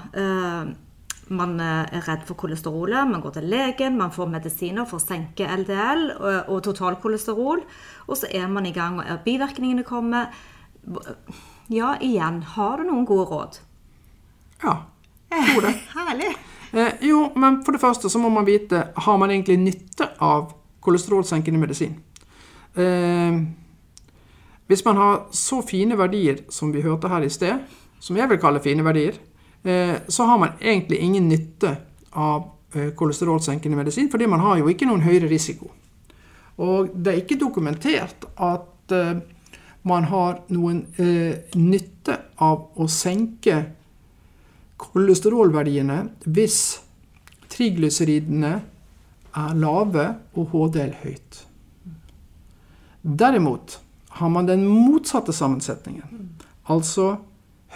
[1.29, 5.45] Man er redd for kolesterolet, man går til legen, man får medisiner for å senke
[5.61, 7.61] LDL og, og totalkolesterol.
[8.07, 10.33] Og så er man i gang, og bivirkningene kommer.
[11.69, 13.61] Ja, igjen, har du noen gode råd?
[14.65, 14.75] Ja,
[15.29, 15.75] jeg tror det.
[15.99, 16.33] Herlig.
[16.73, 20.51] Eh, jo, men for det første så må man vite har man egentlig nytte av
[20.83, 21.99] kolesterolsenkende medisin.
[22.75, 23.41] Eh,
[24.67, 27.61] hvis man har så fine verdier som vi hørte her i sted,
[27.99, 29.19] som jeg vil kalle fine verdier,
[29.63, 31.75] Eh, så har man egentlig ingen nytte
[32.09, 35.71] av eh, kolesterolsenkende medisin, fordi man har jo ikke noen høyere risiko.
[36.59, 39.21] Og det er ikke dokumentert at eh,
[39.83, 40.85] man har noen
[41.59, 43.57] nytte av å senke
[44.83, 46.59] kolesterolverdiene hvis
[47.53, 48.53] triglyseridene
[49.33, 50.05] er lave
[50.37, 51.39] og HDL høyt.
[53.03, 53.79] Derimot
[54.19, 56.35] har man den motsatte sammensetningen.
[56.69, 57.17] Altså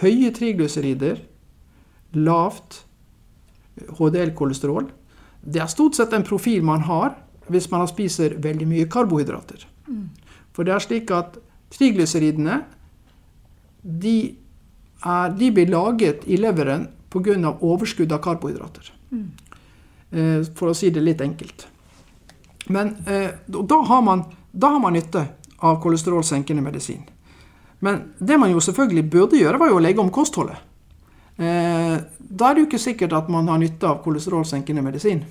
[0.00, 1.20] høye triglycerider
[2.16, 2.82] lavt
[3.98, 4.88] HDL-kolesterol.
[5.42, 7.16] Det er stort sett en profil man har
[7.48, 9.64] hvis man spiser veldig mye karbohydrater.
[10.52, 11.38] For det er slik at
[11.72, 12.62] triglyseridene
[13.82, 14.34] de,
[15.04, 17.56] er, de blir laget i leveren pga.
[17.60, 18.92] overskudd av karbohydrater.
[19.10, 19.30] Mm.
[20.56, 21.66] For å si det litt enkelt.
[22.68, 27.02] Men eh, da, har man, da har man nytte av kolesterolsenkende medisin.
[27.78, 30.56] Men det man jo selvfølgelig burde gjøre, var jo å legge om kostholdet.
[31.36, 35.24] Eh, da er det jo ikke sikkert at man har nytte av kolesterolsenkende medisin.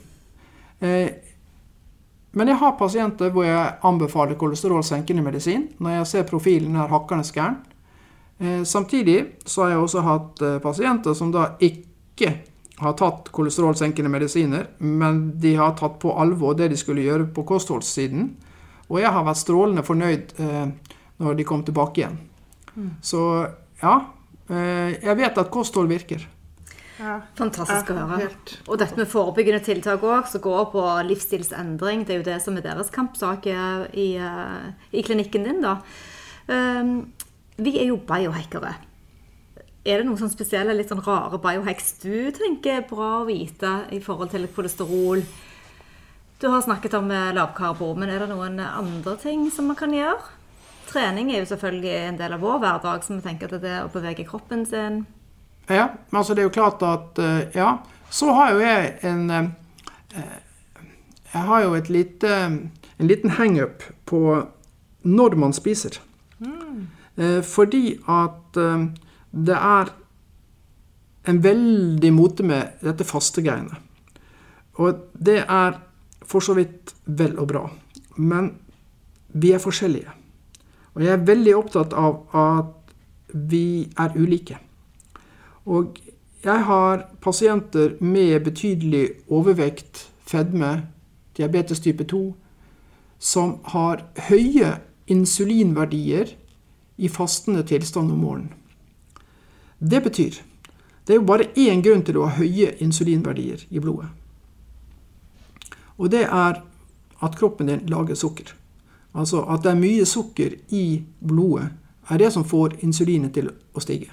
[2.38, 7.26] Men jeg har pasienter hvor jeg anbefaler kolesterolsenkende medisin når jeg ser profilen er hakkende
[7.34, 7.58] gæren.
[8.40, 12.34] Eh, samtidig så har jeg også hatt pasienter som da ikke
[12.78, 17.46] har tatt kolesterolsenkende medisiner, men de har tatt på alvor det de skulle gjøre på
[17.50, 18.30] kostholdssiden.
[18.88, 20.36] Og jeg har vært strålende fornøyd
[21.18, 22.20] når de kom tilbake igjen.
[22.78, 22.92] Mm.
[23.02, 23.22] Så
[23.82, 23.96] ja,
[24.48, 26.24] Eh, jeg vet at kosthold virker.
[26.98, 27.20] Ja.
[27.38, 28.30] Fantastisk å høre.
[28.66, 32.58] Og dette med forebyggende tiltak òg, som går på livsstilsendring, det er jo det som
[32.58, 35.82] er deres kampsak i, eh, i klinikken din, da.
[36.48, 37.12] Ehm,
[37.58, 38.76] vi er jo biohackere.
[39.88, 43.86] Er det noen sånn spesielle, litt sånn rare biohacks du tenker er bra å vite
[43.96, 45.22] i forhold til kolesterol?
[46.38, 49.96] Du har snakket om eh, lavkarbo, men er det noen andre ting som man kan
[49.96, 50.20] gjøre?
[50.88, 53.88] Trening er jo selvfølgelig en del av vår hverdag, så vi tenker at det er
[53.88, 55.02] å bevege kroppen sin.
[55.68, 57.78] Ja, altså det er jo klart at eh, Ja.
[58.10, 60.28] Så har jo jeg en eh,
[61.34, 62.30] Jeg har jo et lite,
[63.00, 64.22] en liten hangup på
[65.04, 66.00] når man spiser.
[66.40, 66.88] Mm.
[67.18, 68.58] Fordi at
[69.34, 69.90] det er
[71.28, 73.80] en veldig mote med dette faste greiene.
[74.78, 75.80] Og det er
[76.28, 77.64] for så vidt vel og bra.
[78.18, 78.52] Men
[79.34, 80.14] vi er forskjellige.
[80.96, 82.94] Og jeg er veldig opptatt av at
[83.34, 84.58] vi er ulike.
[85.68, 86.00] Og
[86.44, 90.88] jeg har pasienter med betydelig overvekt, fedme,
[91.38, 92.22] diabetes type 2,
[93.20, 94.78] som har høye
[95.08, 96.36] insulinverdier
[96.98, 98.54] i fastende tilstand om morgenen.
[99.80, 100.42] Det betyr
[101.08, 104.10] det er jo bare én grunn til å ha høye insulinverdier i blodet.
[105.96, 106.60] Og det er
[107.24, 108.52] at kroppen din lager sukker.
[109.16, 111.70] Altså at det er mye sukker i blodet,
[112.12, 114.12] er det som får insulinet til å stige.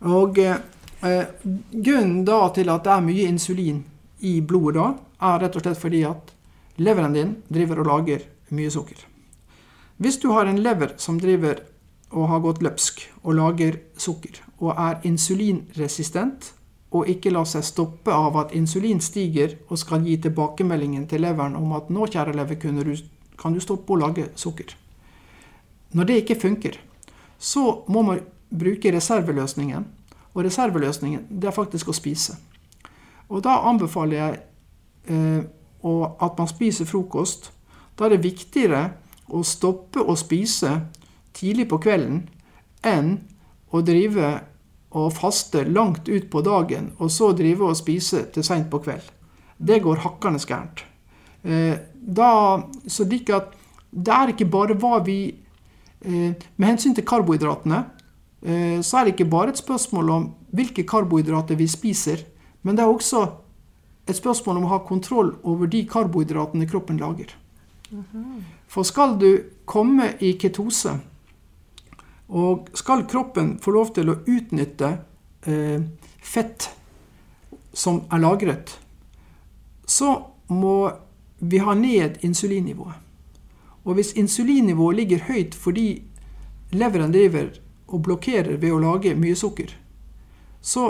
[0.00, 1.28] Og eh,
[1.70, 3.84] grunnen da til at det er mye insulin
[4.24, 4.90] i blodet da,
[5.28, 6.32] er rett og slett fordi at
[6.80, 8.24] leveren din driver og lager
[8.56, 8.96] mye sukker.
[9.96, 11.60] Hvis du har en lever som driver
[12.10, 16.52] og har gått løpsk og lager sukker, og er insulinresistent,
[16.94, 21.56] og ikke lar seg stoppe av at insulin stiger og skal gi tilbakemeldingen til leveren
[21.58, 22.54] om at 'nå, kjære lever,
[23.38, 24.74] kan du stoppe å lage sukker'.
[25.92, 26.78] Når det ikke funker,
[27.38, 29.84] så må man bruke reserveløsningen.
[30.34, 32.36] Og reserveløsningen det er faktisk å spise.
[33.28, 34.38] Og da anbefaler jeg
[35.08, 35.42] eh,
[36.20, 37.52] at man spiser frokost.
[37.98, 38.90] Da er det viktigere
[39.28, 40.76] å stoppe å spise
[41.34, 42.24] tidlig på kvelden
[42.84, 43.16] enn
[43.74, 44.32] å drive
[44.94, 49.06] og faste langt ut på dagen, og så drive og spise til seint på kveld.
[49.58, 50.84] Det går hakkende gærent.
[51.42, 53.54] Eh, så slik at
[53.90, 55.34] det er ikke bare hva vi
[56.04, 57.84] eh, Med hensyn til karbohydratene,
[58.42, 62.24] eh, så er det ikke bare et spørsmål om hvilke karbohydrater vi spiser,
[62.62, 63.24] men det er også
[64.08, 67.32] et spørsmål om å ha kontroll over de karbohydratene kroppen lager.
[68.74, 69.28] For skal du
[69.70, 70.96] komme i ketose,
[72.34, 74.88] og skal kroppen få lov til å utnytte
[75.46, 75.84] eh,
[76.18, 76.66] fett
[77.70, 78.72] som er lagret,
[79.86, 80.16] så
[80.50, 80.90] må
[81.38, 82.98] vi ha ned insulinnivået.
[83.84, 85.88] Og hvis insulinnivået ligger høyt fordi
[86.74, 87.52] leveren driver
[87.86, 89.70] og blokkerer ved å lage mye sukker,
[90.64, 90.88] så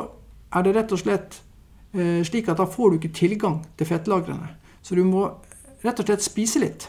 [0.54, 1.40] er det rett og slett
[1.92, 4.54] eh, slik at da får du ikke tilgang til fettlagrene.
[4.80, 5.26] Så du må
[5.84, 6.88] rett og slett spise litt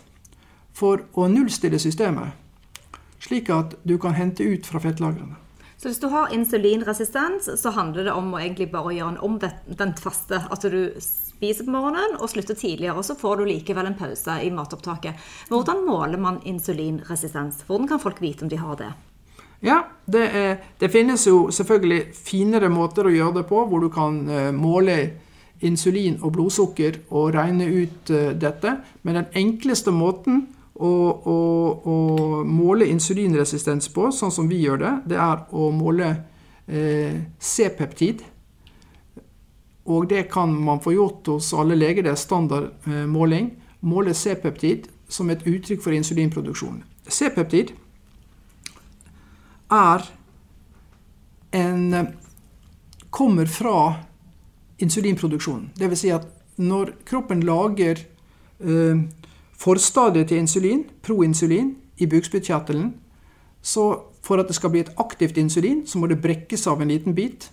[0.76, 2.42] for å nullstille systemet
[3.26, 5.40] slik at du kan hente ut fra fettlagrene.
[5.78, 10.00] Så hvis du har insulinresistens, så handler det om å egentlig bare gjøre en omvendt
[10.02, 10.40] faste.
[10.50, 14.38] At du spiser på morgenen og slutter tidligere, og så får du likevel en pause
[14.42, 15.20] i matopptaket.
[15.52, 17.66] Hvordan måler man insulinresistens?
[17.68, 18.94] Hvordan kan folk vite om de har det?
[19.66, 23.92] Ja, det, er, det finnes jo selvfølgelig finere måter å gjøre det på, hvor du
[23.92, 24.98] kan uh, måle
[25.66, 28.78] insulin og blodsukker og regne ut uh, dette.
[29.04, 30.92] Men den enkleste måten å,
[31.32, 36.10] og, og måle insulinresistens på, sånn som vi gjør det, det er å måle
[36.68, 38.26] eh, C-peptid.
[39.86, 43.06] Og det kan man få gjort hos alle leger, det er standard eh.
[43.86, 46.82] Måle C-peptid som et uttrykk for insulinproduksjon.
[47.06, 47.76] C-peptid
[49.72, 50.08] er
[51.56, 52.10] en
[53.16, 53.78] kommer fra
[54.84, 55.70] insulinproduksjonen.
[55.78, 56.02] Dvs.
[56.02, 56.26] Si at
[56.60, 58.02] når kroppen lager
[58.60, 59.06] eh,
[59.58, 62.94] forstadiet til insulin, proinsulin, i bukspyttkjertelen.
[63.62, 66.92] Så for at det skal bli et aktivt insulin, så må det brekkes av en
[66.92, 67.50] liten bit.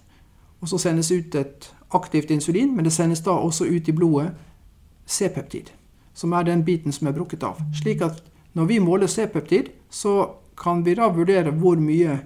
[0.61, 4.33] Og så sendes ut et aktivt insulin, men det sendes da også ut i blodet
[5.07, 5.73] C-peptid.
[6.15, 7.61] Som er den biten som er brukket av.
[7.77, 12.19] Slik at når vi måler C-peptid, så kan vi da vurdere hvor mye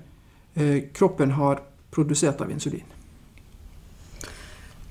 [0.54, 2.84] eh, kroppen har produsert av insulin.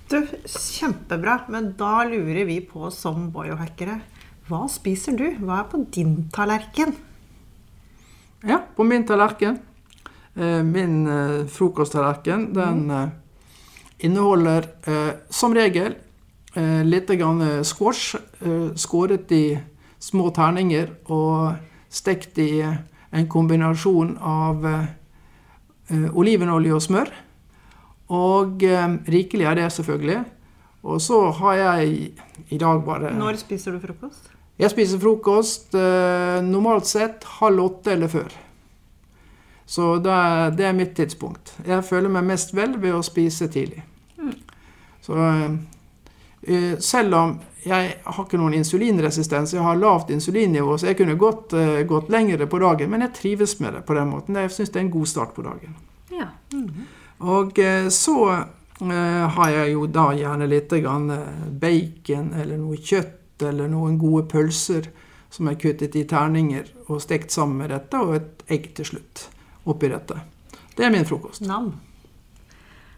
[0.10, 4.00] Du, Kjempebra, men da lurer vi på som biohackere
[4.46, 5.26] hva spiser du?
[5.42, 6.92] Hva er på din tallerken?
[8.46, 9.58] Ja, på min tallerken
[10.36, 12.92] eh, Min eh, frokosttallerken, den mm.
[13.00, 13.10] Eh,
[14.06, 14.66] inneholder
[15.32, 15.94] som regel
[16.84, 17.10] litt
[17.64, 18.18] squash
[18.76, 19.56] skåret i
[20.04, 21.56] små terninger og
[21.90, 24.68] stekt i en kombinasjon av
[26.12, 27.14] olivenolje og smør.
[28.20, 28.68] Og
[29.08, 30.22] rikelig er det, selvfølgelig.
[30.84, 32.12] Og så har jeg
[32.52, 34.35] i dag bare Når spiser du frokost?
[34.56, 38.36] Jeg spiser frokost eh, normalt sett halv åtte eller før.
[39.66, 41.56] Så det er, det mitt tidspunkt.
[41.66, 43.84] Jeg føler meg mest vel ved å spise tidlig.
[44.16, 44.38] Mm.
[45.04, 51.00] Så eh, selv om jeg har ikke noen insulinresistens, jeg har lavt insulinnivå, så jeg
[51.00, 51.56] kunne gått,
[51.90, 54.38] gått lengre på dagen, men jeg trives med det på den måten.
[54.38, 55.74] Jeg syns det er en god start på dagen.
[56.14, 56.28] Ja.
[56.54, 56.86] Mm.
[57.26, 57.58] Og
[57.90, 58.20] så
[58.86, 64.88] har jeg jo da gjerne litt bacon eller noe kjøtt eller noen gode pølser
[65.30, 69.28] som er kuttet i terninger og stekt sammen med dette, og et egg til slutt
[69.66, 70.22] oppi dette.
[70.78, 71.42] Det er min frokost.
[71.42, 71.74] Nam.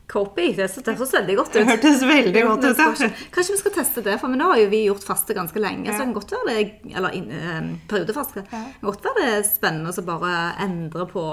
[0.07, 0.53] Copy.
[0.55, 1.53] Det høres veldig godt ut.
[1.57, 3.09] Det hørtes veldig godt ut, ja.
[3.35, 5.89] Kanskje vi skal teste det, for nå har jo vi gjort faste ganske lenge.
[5.89, 5.97] Ja.
[5.97, 8.45] Så det kan godt være det Eller eh, periodefaste.
[8.47, 8.61] Ja.
[8.77, 10.31] Kan godt være det er spennende å bare
[10.63, 11.25] endre på,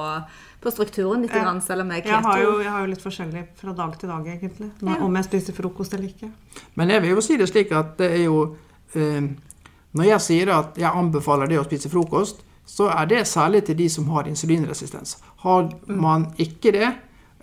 [0.64, 1.54] på strukturen litt, Ja.
[1.62, 4.26] selv om jeg Jeg har, jo, jeg har jo litt forskjellig fra dag til dag,
[4.26, 4.70] egentlig.
[4.82, 4.98] Om- Ja.
[5.04, 6.32] Om jeg spiser frokost eller ikke.
[6.74, 8.56] Men jeg vil jo si det slik at det er jo
[8.94, 13.76] Når jeg sier at jeg anbefaler det å spise frokost, så er det særlig til
[13.78, 15.18] de som har insulinresistens.
[15.44, 16.88] Har man ikke det,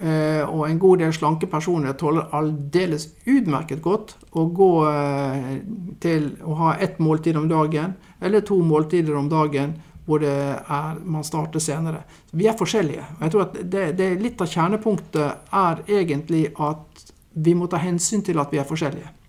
[0.02, 5.54] eh, og en god del slanke personer tåler aldeles utmerket godt å gå eh,
[6.02, 10.99] til å ha ett måltid om dagen, eller to måltider om dagen, hvor det er,
[11.06, 12.02] man starter senere.
[12.34, 13.06] Vi er forskjellige.
[13.20, 17.80] Og jeg tror at det, det Litt av kjernepunktet er egentlig at vi må ta
[17.80, 19.20] hensyn til at vi er forskjellige.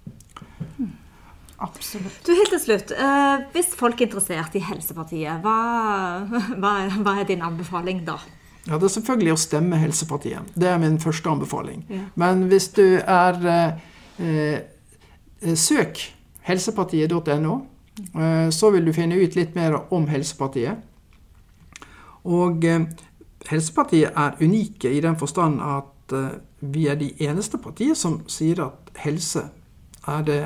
[1.63, 2.21] Absolutt.
[2.27, 5.57] Du, Helt til slutt, eh, hvis folk er interessert i Helsepartiet, hva,
[6.61, 8.19] hva, hva er din anbefaling da?
[8.67, 10.53] Ja, Det er selvfølgelig å stemme Helsepartiet.
[10.55, 11.83] Det er min første anbefaling.
[11.91, 12.05] Ja.
[12.19, 13.81] Men hvis du er eh,
[14.23, 15.99] eh, Søk
[16.47, 17.57] helsepartiet.no,
[18.15, 20.79] eh, så vil du finne ut litt mer om Helsepartiet.
[22.23, 22.87] Og eh,
[23.51, 28.63] Helsepartiet er unike i den forstand at eh, vi er de eneste partiet som sier
[28.63, 29.49] at helse
[30.07, 30.43] er det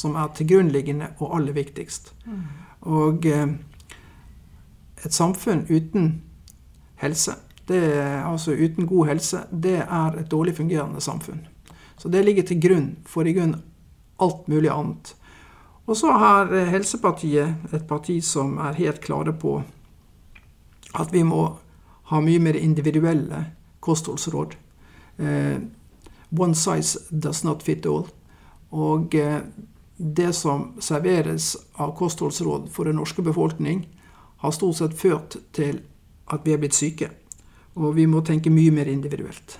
[0.00, 2.14] som er til grunnliggende og aller viktigst.
[2.88, 3.46] Og eh,
[5.04, 6.10] et samfunn uten
[7.00, 7.36] helse,
[7.68, 7.80] det
[8.24, 11.46] altså uten god helse, det er et dårlig fungerende samfunn.
[12.00, 13.58] Så det ligger til grunn for i grunn
[14.20, 15.14] alt mulig annet.
[15.86, 19.58] Og så har eh, Helsepartiet et parti som er helt klare på
[20.98, 21.44] at vi må
[22.10, 23.44] ha mye mer individuelle
[23.80, 24.56] kostholdsråd.
[25.18, 25.58] Eh,
[26.30, 28.08] one size does not fit all.
[28.70, 29.14] Og
[30.00, 33.84] det som serveres av kostholdsråd for den norske befolkning,
[34.40, 35.82] har stort sett ført til
[36.32, 37.10] at vi er blitt syke.
[37.76, 39.58] Og vi må tenke mye mer individuelt.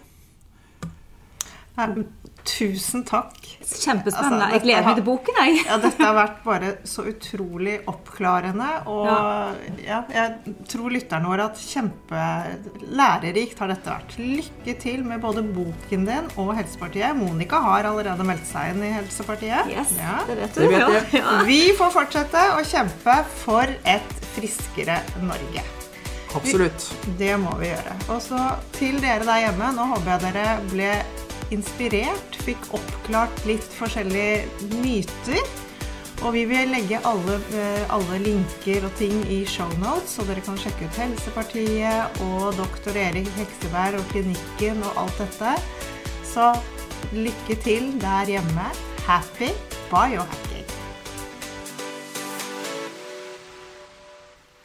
[2.45, 3.37] Tusen takk.
[3.61, 4.47] Kjempespennende.
[4.47, 5.59] Altså, jeg gleder meg til boken, jeg.
[5.68, 8.68] Ja, dette har vært bare så utrolig oppklarende.
[8.91, 9.09] Og
[9.85, 9.99] ja.
[10.14, 14.16] jeg tror lytterne våre at kjempelærerikt har dette vært.
[14.20, 17.12] Lykke til med både boken din og Helsepartiet.
[17.20, 19.68] Monica har allerede meldt seg inn i Helsepartiet.
[19.74, 20.16] Yes, Ja.
[20.26, 20.62] det vet du.
[20.64, 21.45] Det vet jeg.
[21.51, 25.62] Vi får fortsette å kjempe for et friskere Norge.
[26.35, 26.85] Absolutt.
[27.18, 27.95] Det må vi gjøre.
[28.14, 28.39] Og så
[28.76, 30.93] til dere der hjemme, nå håper jeg dere ble
[31.55, 35.43] inspirert, fikk oppklart litt forskjellige myter.
[36.21, 40.59] Og vi vil legge alle, eh, alle linker og ting i shownotes, så dere kan
[40.61, 45.57] sjekke ut Helsepartiet og doktor Erik Hekseberg og klinikken og alt dette.
[46.29, 46.53] Så
[47.17, 48.69] lykke til der hjemme.
[49.09, 49.49] Happy
[49.89, 50.60] biohacking.